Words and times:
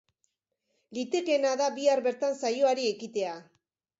Litekeena 0.97 1.51
da 1.61 1.67
bihar 1.77 2.03
bertan 2.09 2.39
saiori 2.47 2.89
ekitea. 2.95 3.37